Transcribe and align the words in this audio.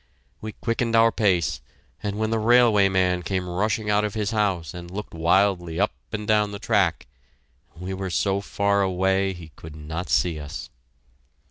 We 0.41 0.53
quickened 0.53 0.95
our 0.95 1.11
pace, 1.11 1.61
and 2.01 2.17
when 2.17 2.31
the 2.31 2.39
railway 2.39 2.89
man 2.89 3.21
came 3.21 3.47
rushing 3.47 3.87
out 3.91 4.03
of 4.03 4.15
his 4.15 4.31
house 4.31 4.73
and 4.73 4.89
looked 4.89 5.13
wildly 5.13 5.79
up 5.79 5.91
and 6.11 6.27
down 6.27 6.51
the 6.51 6.57
track, 6.57 7.05
we 7.79 7.93
were 7.93 8.09
so 8.09 8.41
far 8.41 8.81
away 8.81 9.31
he 9.33 9.51
could 9.55 9.75
not 9.75 10.09
see 10.09 10.39
us! 10.39 10.71